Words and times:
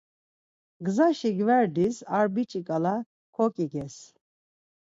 Gzaşi 0.85 1.29
gverdis 1.37 1.97
ar 2.17 2.27
biç̌i 2.33 2.61
ǩala 2.67 2.95
koǩiges. 3.35 3.95